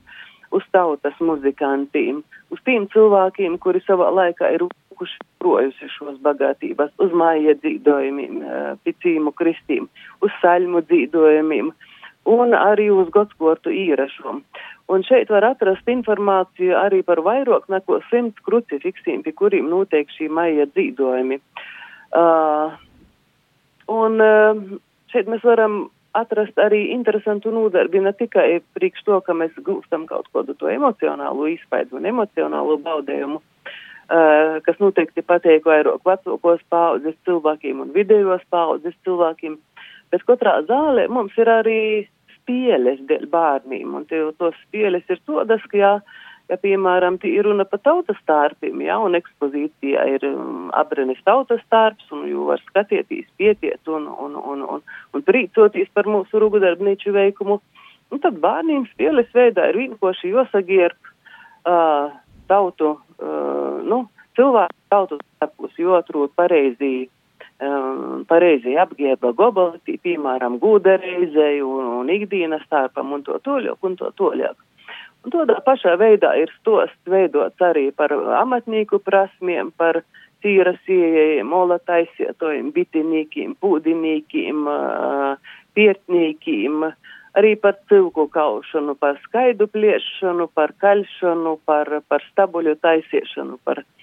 uz 0.53 0.65
tautas 0.75 1.17
muzikantiem, 1.19 2.22
uz 2.53 2.62
tiem 2.67 2.86
cilvēkiem, 2.93 3.57
kuri 3.62 3.81
savā 3.88 4.10
laikā 4.13 4.51
ir 4.55 4.67
uzkuši 4.67 5.17
projusi 5.41 5.89
šos 5.98 6.19
bagātības, 6.25 6.93
uz 7.03 7.15
māja 7.17 7.55
dzīdojumiem, 7.63 8.43
picīmu 8.86 9.33
kristīm, 9.39 9.89
uz 10.22 10.36
saļmu 10.43 10.83
dzīdojumiem 10.89 11.74
un 12.29 12.55
arī 12.55 12.88
uz 12.93 13.10
godsportu 13.12 13.74
īrašumu. 13.74 14.43
Un 14.93 15.03
šeit 15.07 15.31
var 15.31 15.45
atrast 15.48 15.88
informāciju 15.89 16.75
arī 16.75 17.01
par 17.07 17.22
vairāk 17.24 17.69
neko 17.72 18.01
simts 18.10 18.39
krucifiksiem, 18.45 19.24
pie 19.24 19.31
kuriem 19.36 19.69
notiek 19.72 20.10
šī 20.12 20.29
maija 20.31 20.67
dzīdojumi. 20.72 21.39
Uh, 22.13 22.75
un 23.91 24.19
uh, 24.22 24.60
šeit 25.12 25.31
mēs 25.31 25.43
varam 25.48 25.88
atrast 26.13 26.60
arī 26.62 26.86
interesantu 26.93 27.51
nodarbi 27.53 28.01
ne 28.03 28.13
tikai 28.13 28.62
priekš 28.77 29.05
to, 29.08 29.20
ka 29.25 29.36
mēs 29.38 29.55
gūstam 29.65 30.05
kaut 30.10 30.29
kādu 30.34 30.55
to 30.58 30.70
emocionālu 30.70 31.50
izpaidu 31.53 31.98
un 32.00 32.08
emocionālu 32.10 32.77
baudējumu, 32.86 33.39
uh, 33.41 34.60
kas 34.65 34.79
noteikti 34.84 35.25
pateik 35.25 35.65
vairāk 35.70 36.05
vecākos 36.08 36.62
paudzes 36.70 37.17
cilvēkiem 37.27 37.86
un 37.86 37.93
vidējos 37.98 38.46
paudzes 38.53 38.98
cilvēkiem, 39.08 39.58
bet 40.13 40.25
katrā 40.29 40.60
zālē 40.70 41.08
mums 41.10 41.38
ir 41.41 41.50
arī 41.50 41.79
spēles 42.38 43.01
dēļ 43.10 43.29
bērniem, 43.32 43.96
un 43.98 44.05
tie, 44.05 44.22
tos 44.38 44.55
spēles 44.67 45.08
ir 45.10 45.22
todas, 45.25 45.63
ka, 45.72 45.79
jā, 45.79 45.96
ja, 45.98 46.24
piemēram, 46.50 47.17
ir 47.23 47.45
runa 47.47 47.65
par 47.65 47.79
tautas 47.79 48.19
tārpiem, 48.27 48.81
jā, 48.83 48.97
un 49.00 49.15
ekspozīcijā 49.17 50.03
ir 50.15 50.25
um, 50.27 50.67
abrinis 50.75 51.21
tautas 51.25 51.62
tārps, 51.71 52.05
un 52.12 52.27
jau 52.29 52.47
var 52.50 52.62
skatieties, 52.67 53.29
pietiet 53.38 53.88
un, 53.88 54.07
un, 54.07 54.35
un, 54.35 54.65
un, 54.75 54.83
un 55.13 55.25
prīcoties 55.25 55.89
par 55.93 56.09
mūsu 56.09 56.41
rūgudarbnīču 56.43 57.15
veikumu, 57.15 57.59
un 58.12 58.23
tad 58.23 58.38
bērniem 58.43 58.85
spēles 58.91 59.31
veidā 59.33 59.69
ir 59.71 59.79
vienkoši 59.85 60.33
josagierb 60.35 61.00
uh, 61.65 62.12
tautu, 62.51 62.97
uh, 63.17 63.79
nu, 63.88 64.05
cilvēku 64.38 64.79
tautu 64.93 65.19
tārpus, 65.39 65.73
jo 65.79 65.97
atrūt 65.97 66.35
pareizi 66.35 67.07
um, 67.63 68.25
pareizi 68.29 68.75
apgieba 68.79 69.31
gobalti, 69.38 69.97
piemēram, 70.03 70.59
gūdereizei 70.62 71.62
un, 71.65 71.89
un 72.01 72.12
ikdienas 72.13 72.65
starpam 72.67 73.13
un 73.15 73.23
to 73.25 73.39
toļāk 73.45 73.88
un 73.88 73.97
to 74.00 74.12
toļāk. 74.19 74.57
Tādā 75.31 75.61
pašā 75.63 75.95
veidā 75.99 76.33
ir 76.35 76.51
stosts 76.59 77.07
veidots 77.07 77.61
arī 77.63 77.91
par 77.95 78.11
amatnieku 78.11 78.99
prasmiem, 78.99 79.71
par 79.71 80.01
tīras 80.43 80.81
ieejiem, 80.91 81.47
mola 81.47 81.77
taisietojiem, 81.79 82.73
bitinīkiem, 82.75 83.55
pūdinīkiem, 83.63 84.67
uh, 84.67 85.55
pietnīkiem, 85.79 86.83
arī 87.39 87.53
par 87.55 87.79
cilku 87.87 88.27
kaušanu, 88.27 88.97
par 88.99 89.15
skaidu 89.23 89.69
pliešanu, 89.71 90.49
par 90.51 90.75
kaļšanu, 90.83 91.55
par, 91.65 92.01
par 92.11 92.27
stabuļu 92.33 92.75
taisiešanu, 92.83 93.61
par 93.63 93.79
uh, 93.79 93.93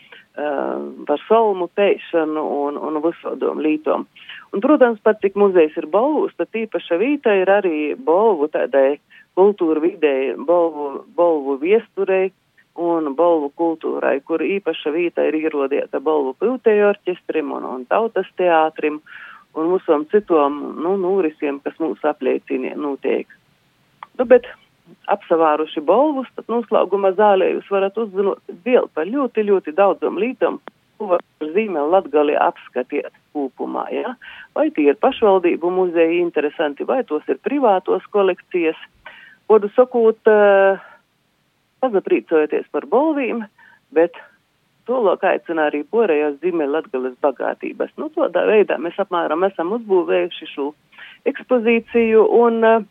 par 1.06 1.20
salmu 1.28 1.68
pēšanu 1.76 2.42
un, 2.64 2.78
un 2.78 3.00
visādām 3.04 3.60
lītām. 3.62 4.06
Un, 4.50 4.62
protams, 4.62 5.00
pat 5.02 5.20
cik 5.22 5.36
muzejs 5.38 5.76
ir 5.78 5.86
balvus, 5.90 6.34
tad 6.38 6.54
īpaša 6.56 6.98
vīta 7.00 7.34
ir 7.42 7.50
arī 7.50 7.94
balvu 7.94 8.48
tādai 8.50 9.00
kultūra 9.40 9.80
videi, 9.82 10.34
balvu, 10.36 11.06
balvu 11.16 11.56
viesturei 11.64 12.28
un 12.80 13.14
balvu 13.16 13.50
kultūrai, 13.58 14.20
kur 14.24 14.44
īpaša 14.44 14.92
vīta 14.94 15.26
ir 15.28 15.40
ierodēta 15.40 16.00
balvu 16.04 16.36
piltēju 16.40 16.86
orķestrim 16.92 17.52
un, 17.56 17.66
un 17.66 17.84
tautas 17.90 18.28
teātrim 18.38 19.00
un 19.58 19.72
visam 19.74 20.06
citom, 20.12 20.60
nu, 20.78 20.94
nūrisiem, 21.00 21.58
kas 21.64 21.78
mūs 21.82 22.04
apliecina 22.06 22.76
notiek. 22.78 23.30
Nu, 24.18 24.26
bet 24.28 24.46
apsavāruši 25.10 25.82
bolvus, 25.86 26.28
tad 26.36 26.50
noslēguma 26.50 27.12
zālē 27.18 27.52
jūs 27.54 27.70
varat 27.72 27.98
uzzinot 27.98 28.42
vēl 28.66 28.88
par 28.94 29.08
ļoti, 29.10 29.46
ļoti 29.50 29.74
daudzam 29.76 30.18
lītam, 30.20 30.60
ko 30.98 31.14
var 31.14 31.24
zīmē 31.54 31.82
Latgali 31.90 32.36
apskatiet 32.36 33.12
kūpumā, 33.34 33.86
ja? 33.94 34.14
Vai 34.56 34.68
tie 34.74 34.90
ir 34.92 34.98
pašvaldību 35.00 35.70
muzeji 35.72 36.20
interesanti, 36.20 36.86
vai 36.86 37.02
tos 37.08 37.26
ir 37.30 37.40
privātos 37.46 38.06
kolekcijas. 38.14 38.78
Kodu 39.50 39.70
sakot, 39.74 40.30
pazaprīcojoties 41.82 42.68
par 42.70 42.86
bolvīm, 42.90 43.42
bet 43.94 44.14
Tolok 44.90 45.22
aicina 45.28 45.68
arī 45.68 45.82
porējās 45.86 46.38
zīmē 46.42 46.66
Latgales 46.66 47.14
bagātības. 47.22 47.92
Nu, 48.00 48.08
tādā 48.14 48.42
veidā 48.48 48.78
mēs 48.80 48.96
apmēram 48.98 49.44
esam 49.46 49.74
uzbūvējuši 49.76 50.48
šo 50.50 50.70
ekspozīciju 51.30 52.24
un 52.38 52.64
uh, 52.66 52.86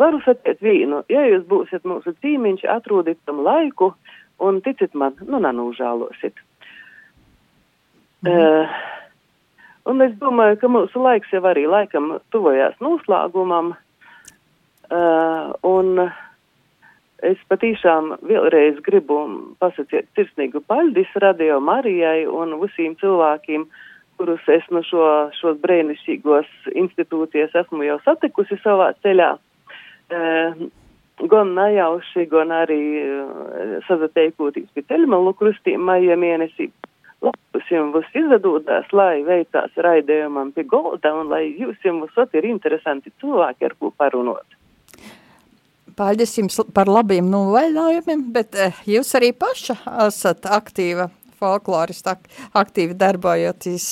varu 0.00 0.20
sacīt 0.24 0.62
vienu, 0.64 1.02
ja 1.12 1.22
jūs 1.28 1.44
būsiet 1.46 1.86
mūsu 1.86 2.14
cīmiņš, 2.24 2.66
atrodiet 2.74 3.20
tam 3.28 3.44
laiku 3.46 3.92
un 4.42 4.60
ticit 4.64 4.96
man, 4.98 5.14
nu, 5.28 5.40
nanūžālosit. 5.42 6.42
Mm. 8.26 8.32
Uh, 8.32 8.76
un 9.92 10.02
es 10.08 10.16
domāju, 10.20 10.58
ka 10.62 10.72
mūsu 10.72 11.02
laiks 11.02 11.32
jau 11.32 11.44
arī 11.46 11.68
laikam 11.70 12.16
tuvojās 12.34 12.78
noslēgumam. 12.82 13.76
Uh, 14.86 15.50
un 15.66 16.06
es 17.24 17.40
patīšām 17.50 18.12
vēlreiz 18.28 18.78
gribu 18.86 19.18
pasakīt 19.58 20.08
sirsnīgu 20.14 20.62
paļdis 20.68 21.14
radio 21.22 21.58
Marijai 21.64 22.26
un 22.28 22.54
visiem 22.60 22.94
cilvēkiem, 23.00 23.66
kurus 24.16 24.46
es 24.52 24.64
no 24.70 24.82
šo, 24.86 25.04
šos 25.36 25.58
brēnišķīgos 25.64 26.48
institūcijas 26.72 27.56
esmu 27.62 27.86
jau 27.88 27.98
satikusi 28.04 28.58
savā 28.62 28.92
ceļā. 29.04 29.34
Eh, 30.16 30.66
gan 31.32 31.54
nejauši, 31.56 32.26
gan 32.30 32.52
arī 32.54 32.82
eh, 33.02 33.78
sazateikoties 33.88 34.68
pie 34.74 34.84
ceļmalu 34.86 35.34
krustiem 35.38 35.82
maija 35.82 36.16
mēnesī. 36.20 36.70
Labus 37.24 37.70
jums 37.72 38.12
izdodās, 38.14 38.90
lai 38.92 39.24
veicās 39.24 39.72
raidījumam 39.80 40.52
pie 40.52 40.66
golda 40.68 41.14
un 41.16 41.32
lai 41.32 41.46
jūs 41.48 41.80
jums 41.84 42.12
ir 42.36 42.44
interesanti 42.44 43.10
cilvēki, 43.20 43.64
ar 43.64 43.74
ko 43.80 43.90
parunot. 43.96 44.55
Paldies 45.96 46.34
jums 46.36 46.58
par 46.76 46.90
labiem 46.92 47.28
novaļājumiem, 47.32 48.26
bet 48.34 48.56
eh, 48.60 48.80
jūs 48.96 49.14
arī 49.16 49.32
paša 49.36 49.78
esat 50.06 50.48
aktīva 50.52 51.08
folklorista, 51.40 52.16
aktīvi 52.56 52.96
darbojoties. 52.96 53.86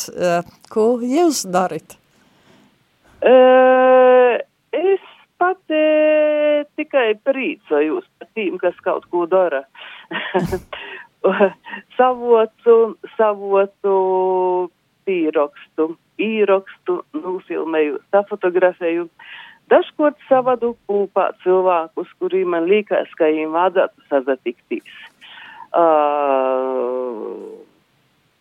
Ko 0.72 0.86
jūs 1.04 1.42
darat? 1.52 1.96
Uh, 3.24 4.36
es 4.72 5.04
pat 5.40 5.60
tikai 6.76 7.10
priecājos 7.24 8.08
par 8.18 8.28
tiem, 8.36 8.56
kas 8.60 8.76
kaut 8.84 9.04
ko 9.12 9.24
dara. 9.28 9.64
savotu, 11.98 12.76
savotu 13.16 13.96
pīrakstu, 15.08 15.88
īrakstu, 16.20 17.00
nufilmēju, 17.16 17.98
safotografēju. 18.14 19.08
Dažkārt 19.72 20.18
savadu 20.28 20.74
kūpā 20.88 21.30
cilvēkus, 21.44 22.10
kuriem 22.20 22.52
man 22.52 22.66
liekas, 22.68 23.08
ka 23.16 23.30
viņiem 23.30 23.54
vajadzētu 23.54 24.08
sazatiktīs. 24.10 24.98
Uh, 25.74 27.64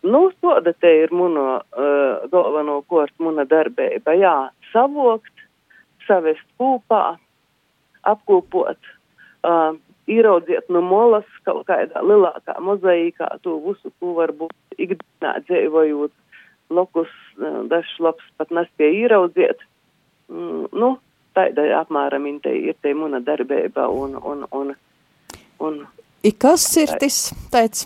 nu, 0.04 0.22
tāda 0.44 0.74
te 0.76 0.92
ir 1.06 1.14
muna 1.16 1.62
uh, 1.64 2.28
galveno 2.34 2.82
kort, 2.92 3.16
muna 3.24 3.48
darbība. 3.50 4.18
Jā, 4.20 4.36
savokt, 4.74 5.48
savest 6.06 6.46
kopā, 6.60 7.16
apkopot, 8.04 8.92
uh, 9.48 9.80
ieraudziet 10.12 10.68
no 10.68 10.84
molas 10.84 11.28
kaut 11.48 11.64
kādā 11.72 12.04
lielākā 12.04 12.60
mozaīkā 12.60 13.32
to 13.48 13.58
visu, 13.64 13.96
ko 14.04 14.18
varbūt 14.20 14.76
ikdienā 14.76 15.38
dzīvojot, 15.48 16.14
lokus, 16.76 17.20
uh, 17.40 17.64
dažs 17.72 17.96
labs 18.04 18.28
pat 18.38 18.52
nespēja 18.52 19.08
ieraudziet. 19.08 19.58
Mm, 19.58 19.64
nu, 19.64 19.73
tāda 21.36 21.68
apmēram 21.82 22.28
ir 22.28 22.76
te 22.82 22.94
muna 22.94 23.20
darbība 23.22 23.88
un, 23.90 24.16
un, 24.18 24.46
un, 24.52 24.74
un. 25.60 25.80
I 26.24 26.32
kas 26.32 26.66
ir 26.78 26.94
tas, 27.00 27.34
teic, 27.52 27.84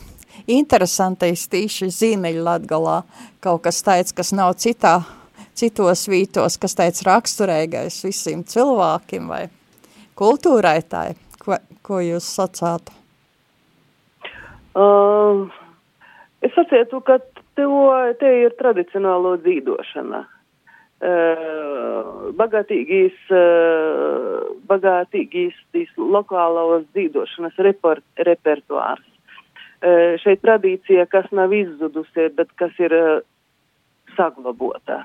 interesantais 0.48 1.48
tīši 1.50 1.90
zīmeļu 1.92 2.44
latgalā, 2.44 3.02
kaut 3.42 3.64
kas 3.66 3.82
teic, 3.86 4.14
kas 4.16 4.34
nav 4.36 4.56
citā 4.62 5.00
citos 5.58 6.06
vītos, 6.10 6.58
kas 6.62 6.78
teica 6.78 7.12
raksturīgais 7.12 8.04
visiem 8.06 8.44
cilvēkiem 8.46 9.30
vai 9.32 9.48
kultūrai 10.18 10.80
tai, 10.90 11.08
ko, 11.42 11.58
ko 11.86 12.02
jūs 12.04 12.28
sacātu? 12.38 12.94
Uh, 14.78 15.48
es 16.46 16.54
sacietu, 16.54 17.02
ka 17.02 17.18
tev, 17.58 17.74
te 18.22 18.34
ir 18.44 18.54
tradicionālo 18.60 19.38
dzīdošana. 19.42 20.22
Uh, 20.98 22.32
bagātīgīs, 22.34 23.18
uh, 23.30 24.48
bagātīgīs 24.66 25.54
tīs 25.70 25.92
lokālos 25.94 26.88
dzīdošanas 26.96 27.60
report, 27.68 28.02
repertuārs. 28.26 29.06
Uh, 29.78 30.18
šeit 30.24 30.42
tradīcija, 30.42 31.06
kas 31.06 31.30
nav 31.30 31.54
izzudusi, 31.54 32.32
bet 32.34 32.50
kas 32.58 32.74
ir 32.82 32.98
saglabota. 34.18 35.04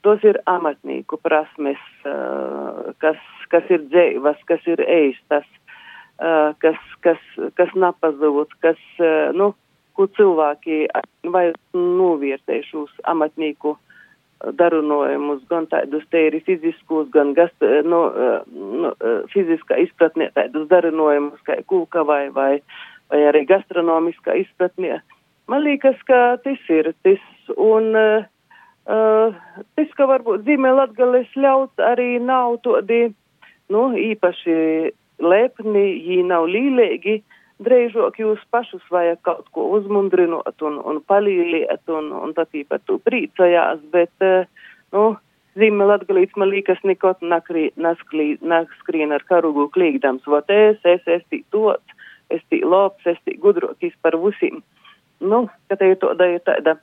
Tos 0.00 0.24
ir 0.24 0.40
amatnieku 0.48 1.18
prasmes, 1.20 1.80
kas, 3.02 3.20
kas 3.52 3.70
ir 3.74 3.84
dzīvas, 3.90 4.40
kas 4.48 4.64
ir 4.70 4.80
uh, 5.50 6.54
kas, 6.62 6.80
kas, 7.04 7.20
kas 7.58 7.72
napazūd, 7.76 8.56
kas, 8.64 8.80
uh, 9.02 9.34
nu, 9.36 9.52
ko 9.96 10.06
cilvēki 10.16 10.86
vai 11.32 11.50
novērtē 11.74 12.60
šos 12.68 12.92
amatnieku 13.08 13.76
darunojumus, 14.58 15.42
gan 15.50 15.66
tādus 15.70 16.04
teiri 16.12 16.42
fiziskus, 16.44 17.08
gan 17.14 17.32
gast, 17.36 17.56
no, 17.88 18.00
no, 18.52 18.92
fiziskā 19.32 19.78
izpratnē 19.86 20.30
tādus 20.36 20.68
darunojumus, 20.70 21.40
kā 21.46 21.58
kūka 21.70 22.04
vai, 22.06 22.26
vai, 22.34 22.52
vai 23.12 23.22
arī 23.30 23.46
gastronomiskā 23.48 24.36
izpratnē. 24.42 25.00
Man 25.48 25.64
liekas, 25.64 25.98
ka 26.08 26.36
tas 26.44 26.70
ir 26.72 26.92
tas, 27.06 27.22
un 27.56 27.94
uh, 27.96 28.26
tas, 29.78 29.94
ka 29.96 30.08
varbūt 30.10 30.44
zīmē 30.46 30.74
latgales 30.74 31.30
ļaut 31.38 31.86
arī 31.92 32.16
nav 32.20 32.58
todi, 32.66 33.06
nu, 33.72 33.88
īpaši 33.96 34.58
lepni, 35.22 35.86
jī 36.06 36.20
nav 36.26 36.50
līlēgi, 36.50 37.20
uh, 37.22 37.36
Dreižok 37.62 38.18
jūs 38.20 38.40
pašus 38.52 38.84
vajag 38.92 39.22
kaut 39.24 39.46
ko 39.56 39.70
uzmundrinot 39.78 40.62
un, 40.68 40.76
un 40.84 40.98
palīliet 41.08 41.88
un, 41.88 42.10
un 42.12 42.34
tad 42.36 42.52
par 42.68 42.82
to 42.84 42.98
prīcojās, 43.00 43.80
bet, 43.94 44.12
uh, 44.20 44.44
nu, 44.92 45.04
zīme 45.56 45.86
latgalīts 45.88 46.36
man 46.36 46.50
liekas 46.52 46.82
nekot 46.84 47.22
naskrien 47.24 49.16
ar 49.16 49.24
karugu 49.28 49.68
klīgdams, 49.72 50.26
vot 50.28 50.50
es, 50.52 50.76
es, 50.84 51.00
es 51.06 51.24
tī 51.32 51.42
tots, 51.54 51.96
es 52.28 52.42
tī 52.52 52.60
lops, 52.60 53.06
es 53.06 53.18
tī 53.24 53.38
gudrokīs 53.40 53.96
par 54.02 54.18
vusim. 54.20 54.60
Nu, 55.20 55.46
ka 55.70 55.78
te 55.80 55.94
ir 55.94 56.00
to 56.02 56.12
da 56.18 56.28
ir 56.28 56.42
tāda 56.44 56.76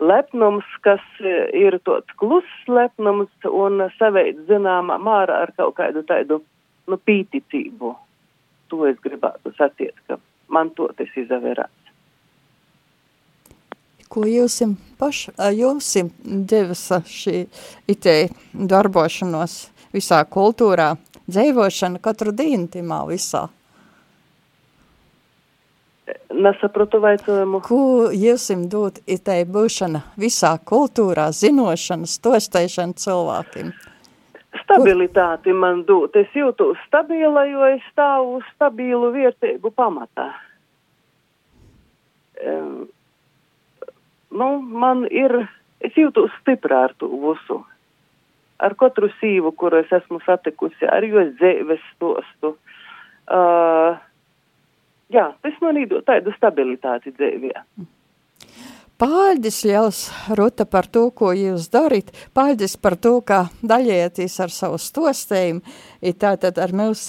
lepnums, 0.00 0.64
kas 0.86 1.04
eh, 1.20 1.50
ir 1.52 1.76
tāds 1.84 2.16
kluss 2.20 2.68
lepnums 2.68 3.50
un 3.50 3.84
saveids 3.98 4.48
zināmā 4.48 4.96
māra 4.98 5.42
ar 5.44 5.52
kaut 5.58 5.76
kādu 5.76 6.04
tādu, 6.08 6.40
nu, 6.88 6.96
pīticību 6.96 7.92
to 8.68 8.84
es 8.88 9.00
gribētu 9.04 9.52
sacīt, 9.58 9.96
ka 10.08 10.18
man 10.52 10.70
to 10.76 10.88
tas 10.98 11.10
izavērās. 11.16 11.72
Ko 14.14 14.22
jūs 14.28 14.60
paši, 15.00 15.32
jums 15.58 15.88
devis 16.22 16.84
šī 17.10 17.38
itē 17.90 18.16
darbošanos 18.54 19.56
visā 19.94 20.20
kultūrā, 20.30 20.92
dzīvošana 21.26 22.02
katru 22.04 22.34
dienu 22.36 22.68
timā 22.70 23.00
visā? 23.08 23.48
Nesaprotu 26.34 27.00
vaicojumu. 27.00 27.62
Ko 27.64 28.10
jūs 28.12 28.50
dot 28.70 29.00
itē 29.06 29.40
būšana 29.48 30.02
visā 30.20 30.52
kultūrā, 30.70 31.30
zinošana, 31.32 32.06
stostēšana 32.10 32.98
cilvēkiem? 33.00 33.72
Stabilitāti 34.64 35.52
man 35.52 35.84
dod. 35.88 36.16
Es 36.16 36.32
jūtos 36.36 36.80
stabila, 36.88 37.44
jo 37.48 37.66
es 37.68 37.84
stāvu 37.92 38.38
uz 38.38 38.48
stabilu 38.54 39.12
vērtību 39.14 39.70
pamatā. 39.76 40.30
Um, 42.44 42.86
nu, 44.32 44.48
man 44.84 45.04
ir, 45.12 45.36
es 45.84 45.96
jūtos 45.98 46.32
stiprā 46.40 46.86
ar 46.88 46.96
to 46.98 47.10
visu. 47.22 47.60
Ar 48.64 48.74
katru 48.80 49.10
sīvu, 49.20 49.52
kuru 49.58 49.82
es 49.82 49.92
esmu 49.92 50.20
satikusi, 50.24 50.88
ar 50.88 51.04
jo 51.04 51.26
dzīves 51.34 51.82
stostu. 51.94 52.54
Uh, 53.24 53.98
jā, 55.12 55.28
tas 55.42 55.60
man 55.64 55.80
iedod 55.80 56.06
tādu 56.08 56.32
stabilitāti 56.38 57.12
dzīvē. 57.18 57.52
Mm. 57.80 57.90
Paldies, 58.98 59.64
Liels, 59.66 60.10
Ruta, 60.38 60.64
par 60.70 60.86
to, 60.86 61.08
ko 61.10 61.32
jūs 61.34 61.66
darat. 61.72 62.12
Paldies 62.30 62.76
par 62.78 62.94
to, 62.94 63.16
ka 63.26 63.48
daļieties 63.66 64.36
ar 64.44 64.54
savu 64.54 64.78
stostējumu. 64.78 65.64
Tātad 66.14 66.60
ar 66.62 66.74
mums 66.76 67.08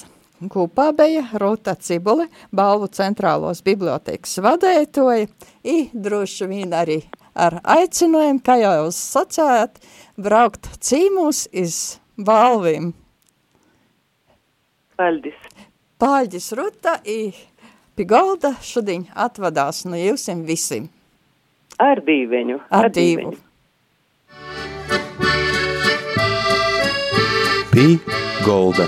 kopā 0.50 0.90
bija 0.98 1.28
Ruta 1.42 1.76
Cibule, 1.78 2.26
balvu 2.50 2.90
centrālos 2.90 3.62
bibliotēkas 3.66 4.40
vadētoja, 4.42 5.30
i 5.62 5.78
droši 5.94 6.50
vien 6.50 6.74
arī 6.74 7.04
ar 7.38 7.60
aicinājumu, 7.62 8.42
kā 8.42 8.58
jau 8.64 8.74
jūs 8.82 9.04
sacējāt, 9.14 9.78
braukt 10.18 10.72
cīmūs 10.82 11.46
iz 11.54 12.00
balvim. 12.18 12.96
Paldies. 14.98 15.38
Paldies, 16.02 16.50
Ruta, 16.58 16.98
i 17.06 17.30
Pigolda 17.96 18.56
šodien 18.64 19.06
atvadās 19.14 19.86
no 19.86 20.00
jūsim 20.00 20.42
visiem. 20.48 20.90
Ar 21.82 22.00
dīveņu. 22.08 22.60
Ar, 22.70 22.86
ar 22.86 22.92
dīvu. 22.96 23.34
Pī 27.74 27.88
golda. 28.46 28.88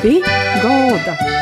Pī 0.00 0.16
golda. 0.64 1.41